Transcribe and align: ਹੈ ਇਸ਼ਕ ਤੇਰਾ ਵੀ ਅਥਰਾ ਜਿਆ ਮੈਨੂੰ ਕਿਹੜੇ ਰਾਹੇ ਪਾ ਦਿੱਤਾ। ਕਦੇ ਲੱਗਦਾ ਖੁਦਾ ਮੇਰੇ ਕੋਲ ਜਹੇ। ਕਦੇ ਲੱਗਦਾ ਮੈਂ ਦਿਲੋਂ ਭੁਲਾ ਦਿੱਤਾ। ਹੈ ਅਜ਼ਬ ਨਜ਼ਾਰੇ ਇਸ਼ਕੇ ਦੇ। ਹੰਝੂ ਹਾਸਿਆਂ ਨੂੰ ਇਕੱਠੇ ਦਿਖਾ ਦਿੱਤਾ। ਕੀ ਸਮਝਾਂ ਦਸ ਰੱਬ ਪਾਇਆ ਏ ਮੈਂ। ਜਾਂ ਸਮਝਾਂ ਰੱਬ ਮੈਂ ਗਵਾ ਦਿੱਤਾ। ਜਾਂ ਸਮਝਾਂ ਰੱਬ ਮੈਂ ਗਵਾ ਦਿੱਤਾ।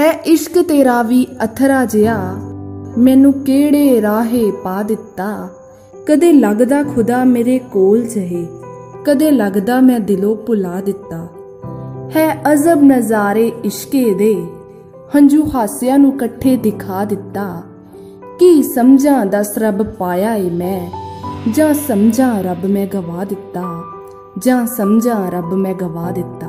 ਹੈ 0.00 0.12
ਇਸ਼ਕ 0.12 0.62
ਤੇਰਾ 0.62 1.02
ਵੀ 1.02 1.26
ਅਥਰਾ 1.44 1.84
ਜਿਆ 1.84 2.32
ਮੈਨੂੰ 2.98 3.32
ਕਿਹੜੇ 3.32 4.02
ਰਾਹੇ 4.02 4.50
ਪਾ 4.50 4.82
ਦਿੱਤਾ। 4.82 5.48
ਕਦੇ 6.06 6.32
ਲੱਗਦਾ 6.32 6.82
ਖੁਦਾ 6.82 7.24
ਮੇਰੇ 7.24 7.58
ਕੋਲ 7.58 8.02
ਜਹੇ। 8.02 8.46
ਕਦੇ 9.04 9.30
ਲੱਗਦਾ 9.30 9.80
ਮੈਂ 9.80 10.00
ਦਿਲੋਂ 10.00 10.36
ਭੁਲਾ 10.36 10.80
ਦਿੱਤਾ। 10.80 11.28
ਹੈ 12.16 12.42
ਅਜ਼ਬ 12.52 12.82
ਨਜ਼ਾਰੇ 12.82 13.52
ਇਸ਼ਕੇ 13.64 14.14
ਦੇ। 14.14 14.46
ਹੰਝੂ 15.16 15.46
ਹਾਸਿਆਂ 15.54 15.98
ਨੂੰ 15.98 16.14
ਇਕੱਠੇ 16.14 16.56
ਦਿਖਾ 16.56 17.04
ਦਿੱਤਾ। 17.04 17.62
ਕੀ 18.40 18.62
ਸਮਝਾਂ 18.62 19.26
ਦਸ 19.26 19.58
ਰੱਬ 19.58 19.82
ਪਾਇਆ 19.82 20.34
ਏ 20.34 20.50
ਮੈਂ। 20.50 20.90
ਜਾਂ 21.54 21.74
ਸਮਝਾਂ 21.74 22.42
ਰੱਬ 22.42 22.66
ਮੈਂ 22.66 22.86
ਗਵਾ 22.86 23.24
ਦਿੱਤਾ। 23.24 23.82
ਜਾਂ 24.38 24.66
ਸਮਝਾਂ 24.66 25.30
ਰੱਬ 25.30 25.54
ਮੈਂ 25.54 25.74
ਗਵਾ 25.74 26.10
ਦਿੱਤਾ। 26.10 26.47